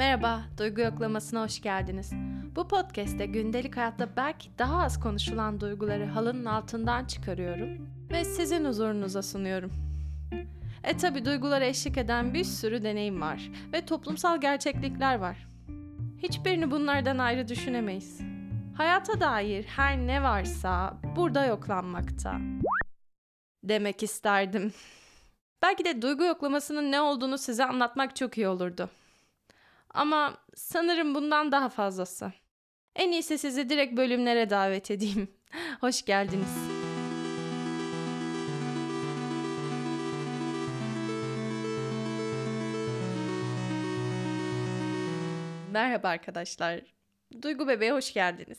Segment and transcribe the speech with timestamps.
[0.00, 2.12] Merhaba, Duygu Yoklaması'na hoş geldiniz.
[2.56, 9.22] Bu podcast'te gündelik hayatta belki daha az konuşulan duyguları halının altından çıkarıyorum ve sizin huzurunuza
[9.22, 9.72] sunuyorum.
[10.84, 15.46] E tabi duygulara eşlik eden bir sürü deneyim var ve toplumsal gerçeklikler var.
[16.22, 18.20] Hiçbirini bunlardan ayrı düşünemeyiz.
[18.76, 22.38] Hayata dair her ne varsa burada yoklanmakta.
[23.64, 24.72] Demek isterdim.
[25.62, 28.90] Belki de duygu yoklamasının ne olduğunu size anlatmak çok iyi olurdu.
[29.94, 32.32] Ama sanırım bundan daha fazlası.
[32.96, 35.28] En iyisi sizi direkt bölümlere davet edeyim.
[35.80, 36.56] Hoş geldiniz.
[45.72, 46.80] Merhaba arkadaşlar.
[47.42, 48.58] Duygu Bebeğe hoş geldiniz.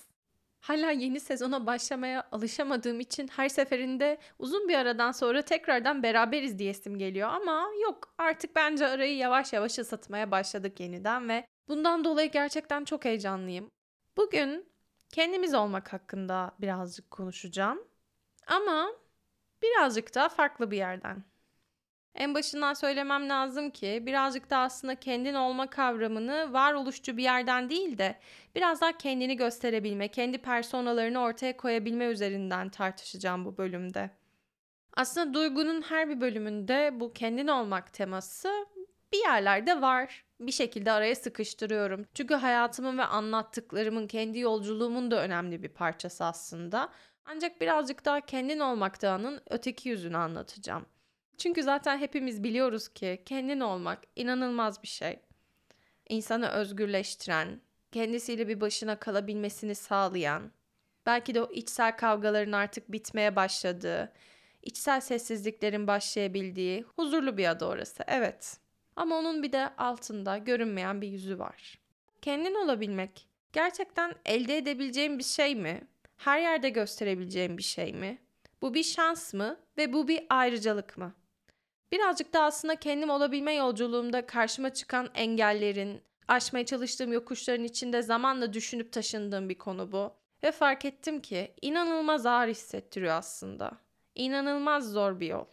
[0.62, 6.98] Hala yeni sezona başlamaya alışamadığım için her seferinde uzun bir aradan sonra tekrardan beraberiz diyesim
[6.98, 12.86] geliyor ama yok artık bence arayı yavaş yavaş ısıtmaya başladık yeniden ve bundan dolayı gerçekten
[12.86, 13.72] çok heyecanlıyım.
[14.18, 14.72] Bugün
[15.10, 17.88] kendimiz olmak hakkında birazcık konuşacağım
[18.48, 18.92] ama
[19.64, 21.31] birazcık daha farklı bir yerden.
[22.16, 27.98] En başından söylemem lazım ki birazcık da aslında kendin olma kavramını varoluşçu bir yerden değil
[27.98, 28.20] de
[28.56, 34.10] biraz daha kendini gösterebilme, kendi personalarını ortaya koyabilme üzerinden tartışacağım bu bölümde.
[34.94, 38.66] Aslında Duygu'nun her bir bölümünde bu kendin olmak teması
[39.14, 40.26] bir yerlerde var.
[40.40, 42.06] Bir şekilde araya sıkıştırıyorum.
[42.14, 46.90] Çünkü hayatımın ve anlattıklarımın, kendi yolculuğumun da önemli bir parçası aslında.
[47.26, 50.86] Ancak birazcık daha kendin olmaktanın öteki yüzünü anlatacağım.
[51.42, 55.20] Çünkü zaten hepimiz biliyoruz ki kendin olmak inanılmaz bir şey.
[56.10, 57.62] İnsanı özgürleştiren,
[57.92, 60.52] kendisiyle bir başına kalabilmesini sağlayan,
[61.06, 64.14] belki de o içsel kavgaların artık bitmeye başladığı,
[64.62, 68.04] içsel sessizliklerin başlayabildiği huzurlu bir adı orası.
[68.08, 68.58] Evet.
[68.96, 71.80] Ama onun bir de altında görünmeyen bir yüzü var.
[72.22, 75.82] Kendin olabilmek gerçekten elde edebileceğim bir şey mi?
[76.18, 78.18] Her yerde gösterebileceğim bir şey mi?
[78.62, 81.14] Bu bir şans mı ve bu bir ayrıcalık mı?
[81.92, 88.92] Birazcık da aslında kendim olabilme yolculuğumda karşıma çıkan engellerin, aşmaya çalıştığım yokuşların içinde zamanla düşünüp
[88.92, 90.14] taşındığım bir konu bu.
[90.44, 93.72] Ve fark ettim ki inanılmaz ağır hissettiriyor aslında.
[94.16, 95.46] İnanılmaz zor bir yol.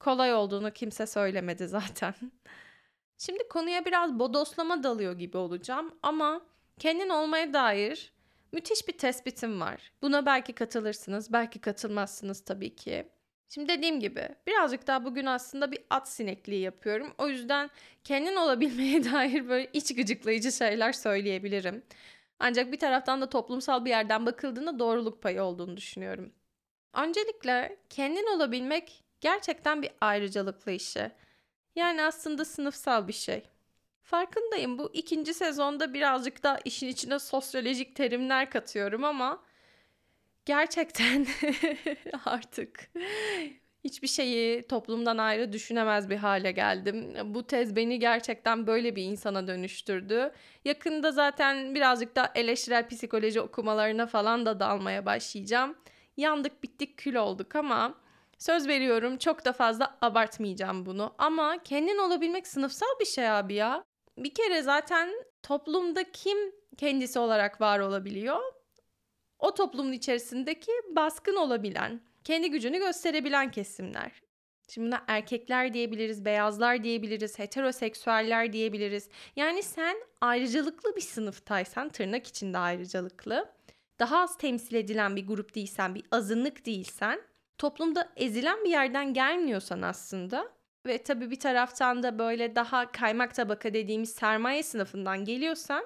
[0.00, 2.14] Kolay olduğunu kimse söylemedi zaten.
[3.18, 6.40] Şimdi konuya biraz bodoslama dalıyor gibi olacağım ama
[6.78, 8.12] kendin olmaya dair
[8.52, 9.92] müthiş bir tespitim var.
[10.02, 13.13] Buna belki katılırsınız, belki katılmazsınız tabii ki.
[13.48, 17.14] Şimdi dediğim gibi birazcık daha bugün aslında bir at sinekliği yapıyorum.
[17.18, 17.70] O yüzden
[18.04, 21.84] kendin olabilmeye dair böyle iç gıcıklayıcı şeyler söyleyebilirim.
[22.38, 26.32] Ancak bir taraftan da toplumsal bir yerden bakıldığında doğruluk payı olduğunu düşünüyorum.
[26.94, 31.10] Öncelikle kendin olabilmek gerçekten bir ayrıcalıklı işi.
[31.76, 33.42] Yani aslında sınıfsal bir şey.
[34.02, 39.42] Farkındayım bu ikinci sezonda birazcık da işin içine sosyolojik terimler katıyorum ama
[40.46, 41.26] gerçekten
[42.24, 42.90] artık
[43.84, 47.14] hiçbir şeyi toplumdan ayrı düşünemez bir hale geldim.
[47.24, 50.32] Bu tez beni gerçekten böyle bir insana dönüştürdü.
[50.64, 55.76] Yakında zaten birazcık da eleştirel psikoloji okumalarına falan da dalmaya başlayacağım.
[56.16, 57.94] Yandık bittik kül olduk ama
[58.38, 61.14] söz veriyorum çok da fazla abartmayacağım bunu.
[61.18, 63.84] Ama kendin olabilmek sınıfsal bir şey abi ya.
[64.18, 65.10] Bir kere zaten
[65.42, 66.38] toplumda kim
[66.76, 68.53] kendisi olarak var olabiliyor?
[69.44, 74.12] O toplumun içerisindeki baskın olabilen, kendi gücünü gösterebilen kesimler.
[74.68, 79.08] Şimdi buna erkekler diyebiliriz, beyazlar diyebiliriz, heteroseksüeller diyebiliriz.
[79.36, 83.48] Yani sen ayrıcalıklı bir sınıftaysan, tırnak içinde ayrıcalıklı,
[83.98, 87.20] daha az temsil edilen bir grup değilsen, bir azınlık değilsen,
[87.58, 90.48] toplumda ezilen bir yerden gelmiyorsan aslında
[90.86, 95.84] ve tabii bir taraftan da böyle daha kaymak tabaka dediğimiz sermaye sınıfından geliyorsan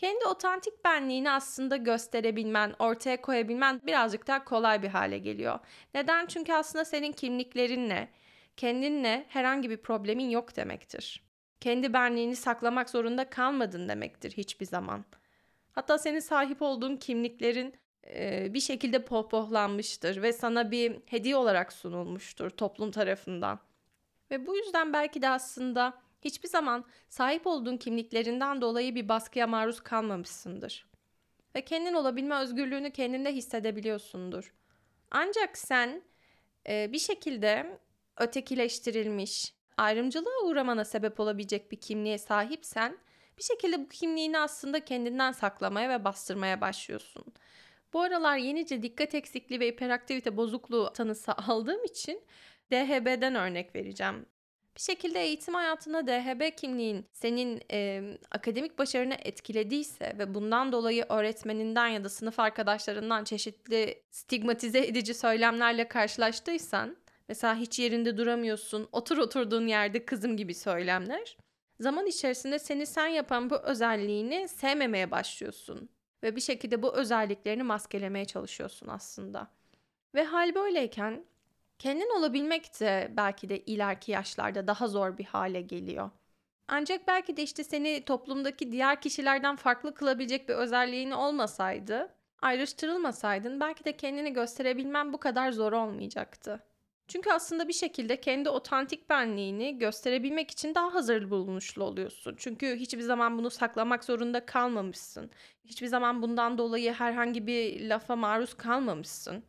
[0.00, 5.58] kendi otantik benliğini aslında gösterebilmen, ortaya koyabilmen birazcık daha kolay bir hale geliyor.
[5.94, 6.26] Neden?
[6.26, 8.08] Çünkü aslında senin kimliklerinle,
[8.56, 11.22] kendinle herhangi bir problemin yok demektir.
[11.60, 15.04] Kendi benliğini saklamak zorunda kalmadın demektir hiçbir zaman.
[15.72, 17.74] Hatta senin sahip olduğun kimliklerin
[18.14, 23.58] e, bir şekilde pohpohlanmıştır ve sana bir hediye olarak sunulmuştur toplum tarafından.
[24.30, 29.80] Ve bu yüzden belki de aslında Hiçbir zaman sahip olduğun kimliklerinden dolayı bir baskıya maruz
[29.80, 30.86] kalmamışsındır.
[31.54, 34.54] Ve kendin olabilme özgürlüğünü kendinde hissedebiliyorsundur.
[35.10, 36.02] Ancak sen
[36.68, 37.78] e, bir şekilde
[38.16, 42.98] ötekileştirilmiş, ayrımcılığa uğramana sebep olabilecek bir kimliğe sahipsen
[43.38, 47.24] bir şekilde bu kimliğini aslında kendinden saklamaya ve bastırmaya başlıyorsun.
[47.92, 52.22] Bu aralar yenice dikkat eksikliği ve hiperaktivite bozukluğu tanısı aldığım için
[52.72, 54.26] DHB'den örnek vereceğim.
[54.80, 61.88] Bir şekilde eğitim hayatında DHB kimliğin senin e, akademik başarını etkilediyse ve bundan dolayı öğretmeninden
[61.88, 66.96] ya da sınıf arkadaşlarından çeşitli stigmatize edici söylemlerle karşılaştıysan,
[67.28, 71.36] mesela hiç yerinde duramıyorsun, otur oturduğun yerde kızım gibi söylemler,
[71.80, 75.88] zaman içerisinde seni sen yapan bu özelliğini sevmemeye başlıyorsun
[76.22, 79.50] ve bir şekilde bu özelliklerini maskelemeye çalışıyorsun aslında.
[80.14, 81.24] Ve hal böyleyken
[81.80, 86.10] kendin olabilmek de belki de ileriki yaşlarda daha zor bir hale geliyor.
[86.68, 93.84] Ancak belki de işte seni toplumdaki diğer kişilerden farklı kılabilecek bir özelliğin olmasaydı, ayrıştırılmasaydın belki
[93.84, 96.62] de kendini gösterebilmen bu kadar zor olmayacaktı.
[97.08, 102.34] Çünkü aslında bir şekilde kendi otantik benliğini gösterebilmek için daha hazır bulunuşlu oluyorsun.
[102.38, 105.30] Çünkü hiçbir zaman bunu saklamak zorunda kalmamışsın.
[105.64, 109.44] Hiçbir zaman bundan dolayı herhangi bir lafa maruz kalmamışsın.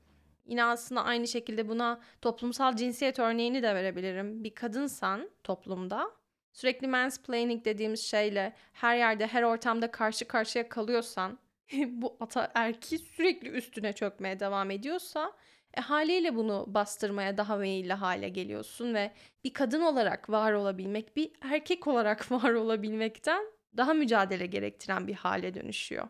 [0.46, 4.44] Yine aslında aynı şekilde buna toplumsal cinsiyet örneğini de verebilirim.
[4.44, 6.12] Bir kadınsan toplumda
[6.54, 11.40] sürekli mansplaining dediğimiz şeyle her yerde her ortamda karşı karşıya kalıyorsan
[11.88, 15.34] bu ata erki sürekli üstüne çökmeye devam ediyorsa
[15.74, 19.12] e, haliyle bunu bastırmaya daha meyilli hale geliyorsun ve
[19.44, 23.44] bir kadın olarak var olabilmek, bir erkek olarak var olabilmekten
[23.78, 26.08] daha mücadele gerektiren bir hale dönüşüyor.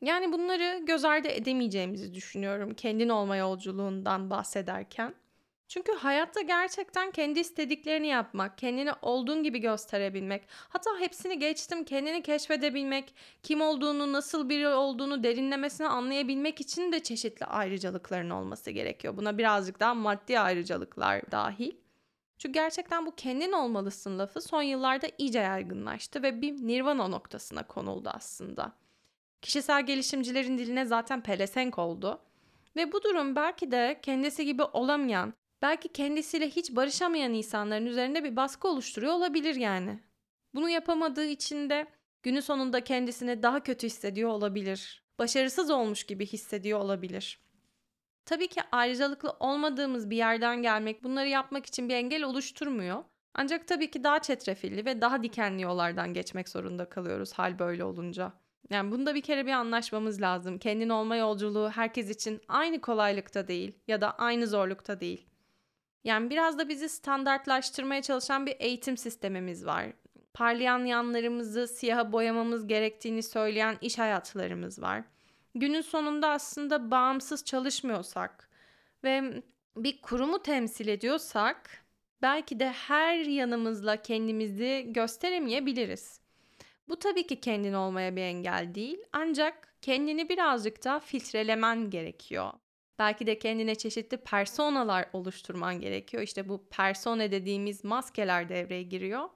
[0.00, 5.14] Yani bunları göz ardı edemeyeceğimizi düşünüyorum kendin olma yolculuğundan bahsederken.
[5.68, 13.14] Çünkü hayatta gerçekten kendi istediklerini yapmak, kendini olduğun gibi gösterebilmek, hatta hepsini geçtim kendini keşfedebilmek,
[13.42, 19.16] kim olduğunu, nasıl biri olduğunu derinlemesine anlayabilmek için de çeşitli ayrıcalıkların olması gerekiyor.
[19.16, 21.72] Buna birazcık daha maddi ayrıcalıklar dahil.
[22.38, 28.10] Çünkü gerçekten bu kendin olmalısın lafı son yıllarda iyice yaygınlaştı ve bir nirvana noktasına konuldu
[28.14, 28.72] aslında.
[29.42, 32.22] Kişisel gelişimcilerin diline zaten pelesenk oldu.
[32.76, 38.36] Ve bu durum belki de kendisi gibi olamayan, belki kendisiyle hiç barışamayan insanların üzerinde bir
[38.36, 40.00] baskı oluşturuyor olabilir yani.
[40.54, 41.86] Bunu yapamadığı için de
[42.22, 45.04] günün sonunda kendisini daha kötü hissediyor olabilir.
[45.18, 47.40] Başarısız olmuş gibi hissediyor olabilir.
[48.24, 53.04] Tabii ki ayrıcalıklı olmadığımız bir yerden gelmek bunları yapmak için bir engel oluşturmuyor.
[53.34, 58.32] Ancak tabii ki daha çetrefilli ve daha dikenli yollardan geçmek zorunda kalıyoruz hal böyle olunca.
[58.70, 60.58] Yani bunda bir kere bir anlaşmamız lazım.
[60.58, 65.26] Kendin olma yolculuğu herkes için aynı kolaylıkta değil ya da aynı zorlukta değil.
[66.04, 69.86] Yani biraz da bizi standartlaştırmaya çalışan bir eğitim sistemimiz var.
[70.34, 75.02] Parlayan yanlarımızı siyaha boyamamız gerektiğini söyleyen iş hayatlarımız var.
[75.54, 78.48] Günün sonunda aslında bağımsız çalışmıyorsak
[79.04, 79.42] ve
[79.76, 81.84] bir kurumu temsil ediyorsak
[82.22, 86.20] belki de her yanımızla kendimizi gösteremeyebiliriz.
[86.88, 92.52] Bu tabii ki kendin olmaya bir engel değil ancak kendini birazcık daha filtrelemen gerekiyor.
[92.98, 96.22] Belki de kendine çeşitli personalar oluşturman gerekiyor.
[96.22, 99.28] İşte bu persona dediğimiz maskeler devreye giriyor.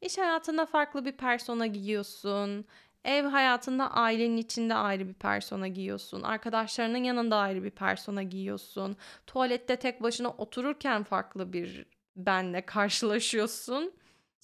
[0.00, 2.64] İş hayatında farklı bir persona giyiyorsun.
[3.04, 6.22] Ev hayatında ailenin içinde ayrı bir persona giyiyorsun.
[6.22, 8.96] Arkadaşlarının yanında ayrı bir persona giyiyorsun.
[9.26, 13.92] Tuvalette tek başına otururken farklı bir benle karşılaşıyorsun.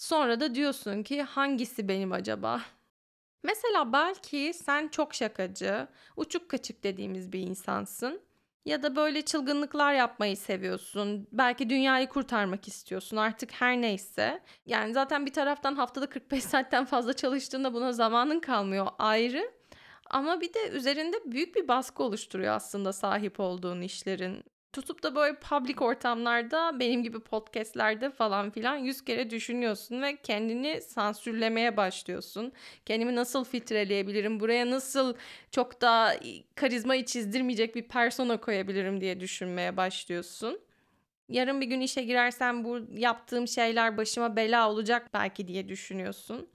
[0.00, 2.60] Sonra da diyorsun ki hangisi benim acaba?
[3.42, 8.20] Mesela belki sen çok şakacı, uçuk kaçık dediğimiz bir insansın.
[8.64, 11.28] Ya da böyle çılgınlıklar yapmayı seviyorsun.
[11.32, 14.42] Belki dünyayı kurtarmak istiyorsun artık her neyse.
[14.66, 19.52] Yani zaten bir taraftan haftada 45 saatten fazla çalıştığında buna zamanın kalmıyor ayrı.
[20.10, 24.44] Ama bir de üzerinde büyük bir baskı oluşturuyor aslında sahip olduğun işlerin.
[24.72, 30.80] Tutup da böyle public ortamlarda benim gibi podcastlerde falan filan yüz kere düşünüyorsun ve kendini
[30.80, 32.52] sansürlemeye başlıyorsun.
[32.86, 34.40] Kendimi nasıl filtreleyebilirim?
[34.40, 35.14] Buraya nasıl
[35.50, 36.14] çok daha
[36.54, 40.60] karizmayı çizdirmeyecek bir persona koyabilirim diye düşünmeye başlıyorsun.
[41.28, 46.48] Yarın bir gün işe girersem bu yaptığım şeyler başıma bela olacak belki diye düşünüyorsun.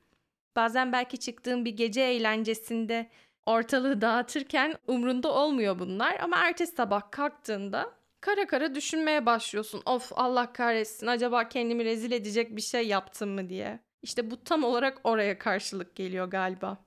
[0.56, 3.10] Bazen belki çıktığım bir gece eğlencesinde
[3.46, 9.82] ortalığı dağıtırken umrunda olmuyor bunlar ama ertesi sabah kalktığında kara kara düşünmeye başlıyorsun.
[9.86, 13.80] Of Allah kahretsin acaba kendimi rezil edecek bir şey yaptım mı diye.
[14.02, 16.78] İşte bu tam olarak oraya karşılık geliyor galiba.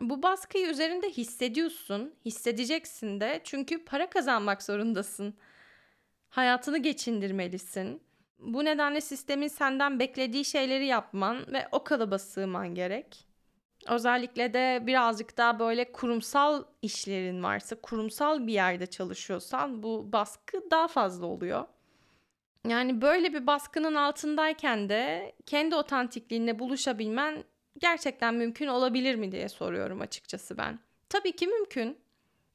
[0.00, 5.34] Bu baskıyı üzerinde hissediyorsun, hissedeceksin de çünkü para kazanmak zorundasın.
[6.28, 8.02] Hayatını geçindirmelisin.
[8.38, 13.26] Bu nedenle sistemin senden beklediği şeyleri yapman ve o kalıba sığman gerek.
[13.88, 20.88] Özellikle de birazcık daha böyle kurumsal işlerin varsa, kurumsal bir yerde çalışıyorsan bu baskı daha
[20.88, 21.66] fazla oluyor.
[22.68, 27.44] Yani böyle bir baskının altındayken de kendi otantikliğinle buluşabilmen
[27.78, 30.78] gerçekten mümkün olabilir mi diye soruyorum açıkçası ben.
[31.08, 31.98] Tabii ki mümkün.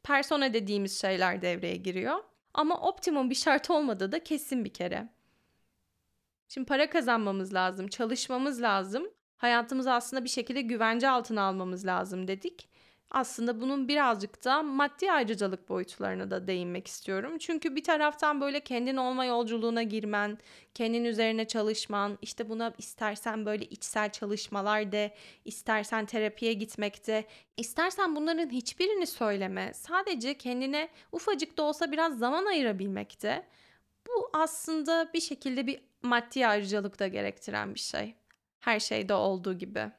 [0.03, 2.23] Persona dediğimiz şeyler devreye giriyor.
[2.53, 5.09] Ama optimum bir şart olmadığı da kesin bir kere.
[6.47, 9.07] Şimdi para kazanmamız lazım, çalışmamız lazım.
[9.39, 12.69] Hayatımızı aslında bir şekilde güvence altına almamız lazım dedik.
[13.11, 17.37] Aslında bunun birazcık da maddi ayrıcalık boyutlarına da değinmek istiyorum.
[17.37, 20.37] Çünkü bir taraftan böyle kendin olma yolculuğuna girmen,
[20.73, 25.15] kendin üzerine çalışman, işte buna istersen böyle içsel çalışmalar de,
[25.45, 27.25] istersen terapiye gitmekte,
[27.57, 29.73] istersen bunların hiçbirini söyleme.
[29.73, 33.47] Sadece kendine ufacık da olsa biraz zaman ayırabilmekte.
[34.07, 38.15] Bu aslında bir şekilde bir maddi ayrıcalık da gerektiren bir şey.
[38.59, 39.91] Her şeyde olduğu gibi.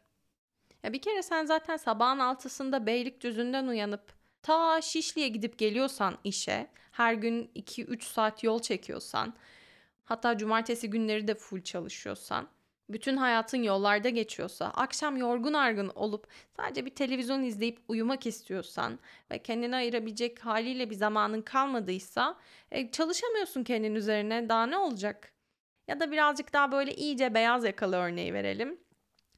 [0.83, 4.13] Ya bir kere sen zaten sabahın altısında Beylikdüzü'nden uyanıp
[4.43, 9.35] ta Şişli'ye gidip geliyorsan işe, her gün 2-3 saat yol çekiyorsan,
[10.05, 12.49] hatta cumartesi günleri de full çalışıyorsan,
[12.89, 16.27] bütün hayatın yollarda geçiyorsa, akşam yorgun argın olup
[16.57, 18.99] sadece bir televizyon izleyip uyumak istiyorsan
[19.31, 22.39] ve kendine ayırabilecek haliyle bir zamanın kalmadıysa
[22.71, 25.33] e, çalışamıyorsun kendin üzerine daha ne olacak?
[25.91, 28.81] Ya da birazcık daha böyle iyice beyaz yakalı örneği verelim.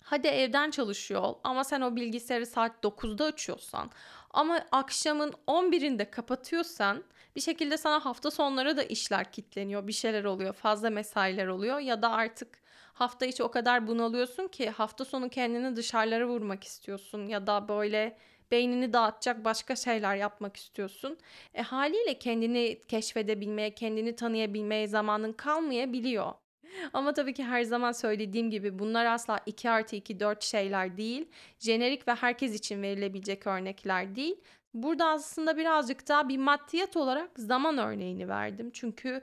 [0.03, 3.91] Hadi evden çalışıyor ol ama sen o bilgisayarı saat 9'da açıyorsan
[4.31, 7.05] ama akşamın 11'inde kapatıyorsan
[7.37, 12.03] bir şekilde sana hafta sonları da işler kitleniyor, bir şeyler oluyor, fazla mesailer oluyor ya
[12.03, 12.59] da artık
[12.93, 18.17] hafta içi o kadar bunalıyorsun ki hafta sonu kendini dışarılara vurmak istiyorsun ya da böyle
[18.53, 21.19] beynini dağıtacak başka şeyler yapmak istiyorsun.
[21.55, 26.33] E haliyle kendini keşfedebilmeye, kendini tanıyabilmeye zamanın kalmayabiliyor.
[26.93, 31.29] Ama tabii ki her zaman söylediğim gibi bunlar asla 2 artı 2 4 şeyler değil.
[31.59, 34.37] Jenerik ve herkes için verilebilecek örnekler değil.
[34.75, 38.71] Burada aslında birazcık daha bir maddiyat olarak zaman örneğini verdim.
[38.73, 39.23] Çünkü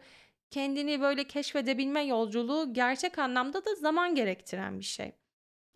[0.51, 5.12] kendini böyle keşfedebilme yolculuğu gerçek anlamda da zaman gerektiren bir şey.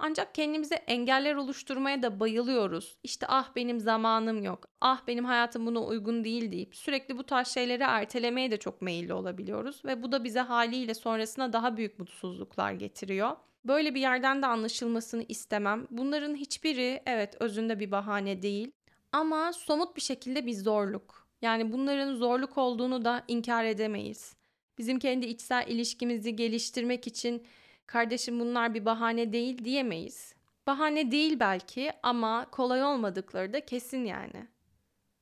[0.06, 2.98] Ancak kendimize engeller oluşturmaya da bayılıyoruz.
[3.04, 7.48] İşte ah benim zamanım yok, ah benim hayatım buna uygun değil deyip sürekli bu tarz
[7.48, 9.86] şeyleri ertelemeye de çok meyilli olabiliyoruz.
[9.86, 13.32] Ve bu da bize haliyle sonrasına daha büyük mutsuzluklar getiriyor.
[13.66, 15.88] Böyle bir yerden de anlaşılmasını istemem.
[15.92, 18.72] Bunların hiçbiri evet özünde bir bahane değil.
[19.12, 21.28] Ama somut bir şekilde bir zorluk.
[21.42, 24.36] Yani bunların zorluk olduğunu da inkar edemeyiz.
[24.78, 27.44] Bizim kendi içsel ilişkimizi geliştirmek için
[27.88, 30.36] kardeşim bunlar bir bahane değil diyemeyiz.
[30.68, 34.48] Bahane değil belki ama kolay olmadıkları da kesin yani.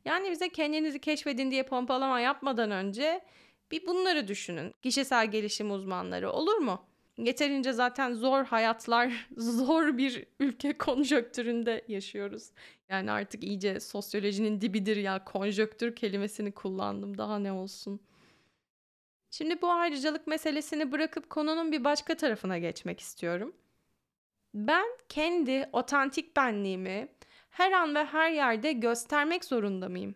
[0.06, 3.22] Yani bize kendinizi keşfedin diye pompalama yapmadan önce
[3.72, 4.74] bir bunları düşünün.
[4.82, 6.86] Kişisel gelişim uzmanları olur mu?
[7.18, 12.51] Yeterince zaten zor hayatlar, zor bir ülke konjöktüründe yaşıyoruz.
[12.89, 18.00] Yani artık iyice sosyolojinin dibidir ya konjöktür kelimesini kullandım daha ne olsun.
[19.32, 23.56] Şimdi bu ayrıcalık meselesini bırakıp konunun bir başka tarafına geçmek istiyorum.
[24.54, 27.08] Ben kendi otantik benliğimi
[27.50, 30.16] her an ve her yerde göstermek zorunda mıyım?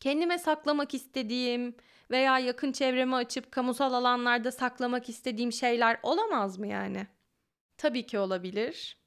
[0.00, 1.76] Kendime saklamak istediğim
[2.10, 7.06] veya yakın çevremi açıp kamusal alanlarda saklamak istediğim şeyler olamaz mı yani?
[7.78, 8.98] Tabii ki olabilir.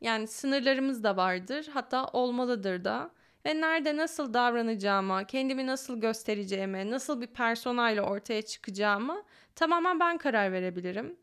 [0.00, 3.10] Yani sınırlarımız da vardır, hatta olmalıdır da
[3.48, 9.22] ve nerede nasıl davranacağıma, kendimi nasıl göstereceğime, nasıl bir personayla ortaya çıkacağıma
[9.54, 11.16] tamamen ben karar verebilirim.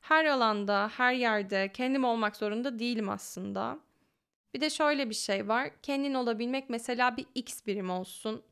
[0.00, 3.78] Her alanda, her yerde kendim olmak zorunda değilim aslında.
[4.54, 5.70] Bir de şöyle bir şey var.
[5.82, 8.42] Kendin olabilmek mesela bir x birim olsun.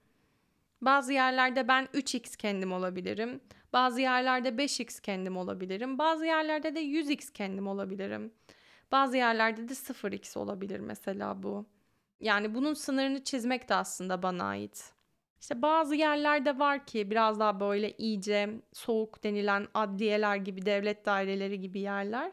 [0.81, 3.41] Bazı yerlerde ben 3x kendim olabilirim.
[3.73, 5.99] Bazı yerlerde 5x kendim olabilirim.
[5.99, 8.33] Bazı yerlerde de 100x kendim olabilirim.
[8.93, 11.67] Bazı yerlerde de 0x olabilir mesela bu.
[12.21, 14.93] Yani bunun sınırını çizmek de aslında bana ait.
[15.41, 21.61] İşte bazı yerlerde var ki biraz daha böyle iyice soğuk denilen adliyeler gibi devlet daireleri
[21.61, 22.33] gibi yerler.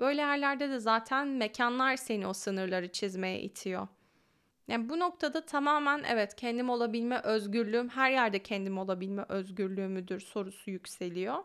[0.00, 3.88] Böyle yerlerde de zaten mekanlar seni o sınırları çizmeye itiyor.
[4.68, 11.44] Yani bu noktada tamamen evet kendim olabilme özgürlüğüm her yerde kendim olabilme özgürlüğümüdür sorusu yükseliyor.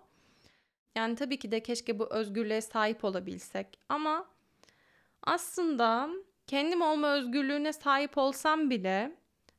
[0.95, 4.25] Yani tabii ki de keşke bu özgürlüğe sahip olabilsek ama
[5.23, 6.09] aslında
[6.51, 9.11] kendim olma özgürlüğüne sahip olsam bile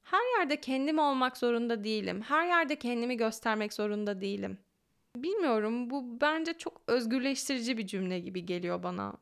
[0.02, 2.22] her yerde kendim olmak zorunda değilim.
[2.22, 4.58] Her yerde kendimi göstermek zorunda değilim.
[5.16, 9.14] Bilmiyorum bu bence çok özgürleştirici bir cümle gibi geliyor bana.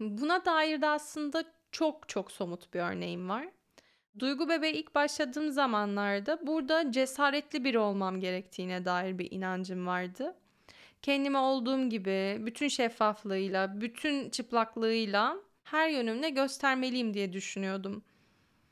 [0.00, 3.48] Buna dair de aslında çok çok somut bir örneğim var.
[4.18, 10.36] Duygu bebeği ilk başladığım zamanlarda burada cesaretli biri olmam gerektiğine dair bir inancım vardı.
[11.02, 18.04] Kendime olduğum gibi bütün şeffaflığıyla, bütün çıplaklığıyla her yönümle göstermeliyim diye düşünüyordum.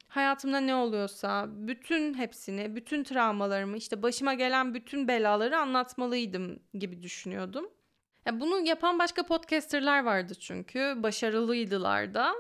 [0.09, 7.71] Hayatımda ne oluyorsa bütün hepsini, bütün travmalarımı, işte başıma gelen bütün belaları anlatmalıydım gibi düşünüyordum.
[8.27, 12.35] Ya bunu yapan başka podcasterlar vardı çünkü başarılıydılar da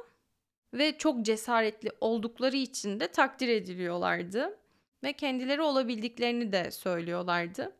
[0.74, 4.58] ve çok cesaretli oldukları için de takdir ediliyorlardı
[5.02, 7.72] ve kendileri olabildiklerini de söylüyorlardı.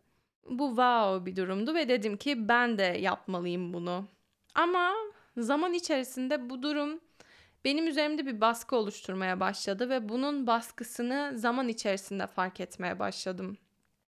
[0.51, 4.09] Bu wow bir durumdu ve dedim ki ben de yapmalıyım bunu.
[4.55, 4.95] Ama
[5.37, 7.01] zaman içerisinde bu durum
[7.65, 13.59] benim üzerimde bir baskı oluşturmaya başladı ve bunun baskısını zaman içerisinde fark etmeye başladım.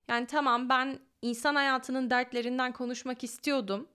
[0.09, 3.89] Yani tamam ben insan hayatının dertlerinden konuşmak istiyordum.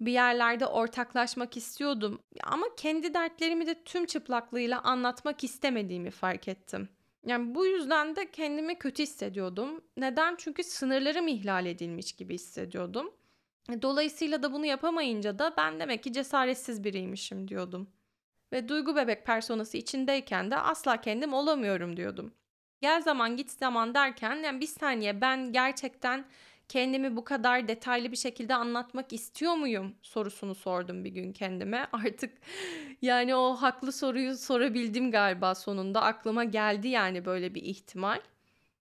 [0.00, 6.88] Bir yerlerde ortaklaşmak istiyordum ama kendi dertlerimi de tüm çıplaklığıyla anlatmak istemediğimi fark ettim.
[7.26, 9.84] Yani bu yüzden de kendimi kötü hissediyordum.
[9.96, 10.34] Neden?
[10.38, 13.10] Çünkü sınırlarım ihlal edilmiş gibi hissediyordum.
[13.82, 17.90] Dolayısıyla da bunu yapamayınca da ben demek ki cesaretsiz biriymişim diyordum.
[18.52, 22.34] Ve duygu bebek personası içindeyken de asla kendim olamıyorum diyordum.
[22.80, 26.24] Gel zaman git zaman derken yani bir saniye ben gerçekten
[26.68, 31.86] kendimi bu kadar detaylı bir şekilde anlatmak istiyor muyum sorusunu sordum bir gün kendime.
[31.92, 32.32] Artık
[33.02, 36.02] yani o haklı soruyu sorabildim galiba sonunda.
[36.02, 38.20] Aklıma geldi yani böyle bir ihtimal.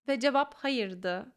[0.08, 1.32] Ve cevap hayırdı.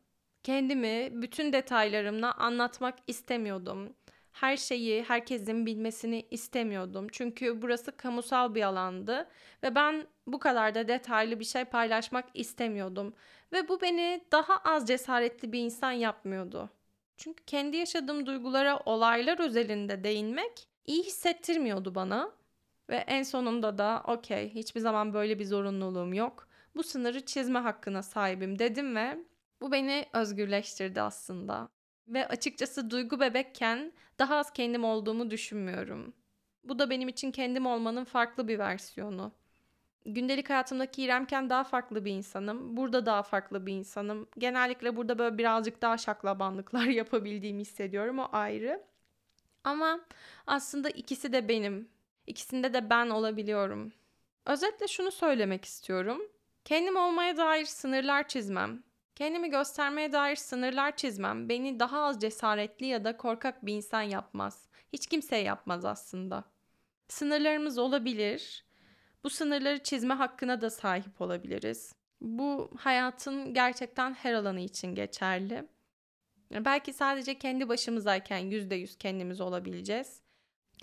[0.46, 3.92] Kendimi bütün detaylarımla anlatmak istemiyordum.
[4.32, 7.06] Her şeyi herkesin bilmesini istemiyordum.
[7.12, 9.28] Çünkü burası kamusal bir alandı
[9.62, 13.14] ve ben bu kadar da detaylı bir şey paylaşmak istemiyordum.
[13.52, 16.70] Ve bu beni daha az cesaretli bir insan yapmıyordu.
[17.16, 22.32] Çünkü kendi yaşadığım duygulara olaylar özelinde değinmek iyi hissettirmiyordu bana.
[22.90, 26.48] Ve en sonunda da okey hiçbir zaman böyle bir zorunluluğum yok.
[26.76, 29.18] Bu sınırı çizme hakkına sahibim dedim ve
[29.60, 31.68] bu beni özgürleştirdi aslında.
[32.08, 36.14] Ve açıkçası duygu bebekken daha az kendim olduğumu düşünmüyorum.
[36.64, 39.32] Bu da benim için kendim olmanın farklı bir versiyonu.
[40.06, 42.76] Gündelik hayatımdaki İremken daha farklı bir insanım.
[42.76, 44.28] Burada daha farklı bir insanım.
[44.38, 48.18] Genellikle burada böyle birazcık daha şaklabanlıklar yapabildiğimi hissediyorum.
[48.18, 48.82] O ayrı.
[49.64, 50.00] Ama
[50.46, 51.88] aslında ikisi de benim.
[52.26, 53.92] İkisinde de ben olabiliyorum.
[54.46, 56.22] Özetle şunu söylemek istiyorum.
[56.64, 58.82] Kendim olmaya dair sınırlar çizmem.
[59.16, 64.68] Kendimi göstermeye dair sınırlar çizmem beni daha az cesaretli ya da korkak bir insan yapmaz.
[64.92, 66.44] Hiç kimseye yapmaz aslında.
[67.08, 68.64] Sınırlarımız olabilir.
[69.24, 71.94] Bu sınırları çizme hakkına da sahip olabiliriz.
[72.20, 75.68] Bu hayatın gerçekten her alanı için geçerli.
[76.50, 80.20] Belki sadece kendi başımızdayken yüzde yüz kendimiz olabileceğiz.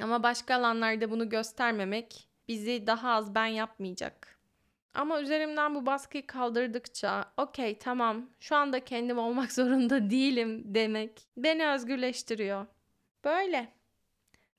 [0.02, 4.33] Ama başka alanlarda bunu göstermemek bizi daha az ben yapmayacak.
[4.94, 11.68] Ama üzerimden bu baskıyı kaldırdıkça okey tamam şu anda kendim olmak zorunda değilim demek beni
[11.68, 12.66] özgürleştiriyor.
[13.26, 13.68] Böyle.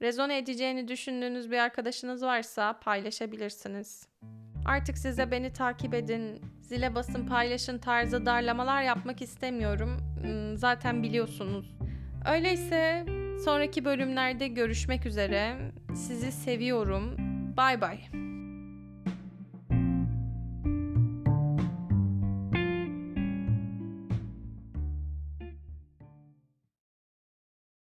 [0.02, 4.08] Rezone edeceğini düşündüğünüz bir arkadaşınız varsa paylaşabilirsiniz.
[4.66, 9.98] Artık size beni takip edin, zile basın paylaşın tarzı darlamalar yapmak istemiyorum.
[10.20, 11.78] Hmm, zaten biliyorsunuz.
[12.32, 13.06] Öyleyse
[13.44, 15.56] sonraki bölümlerde görüşmek üzere.
[15.94, 17.16] Sizi seviyorum.
[17.56, 17.98] Bay bay.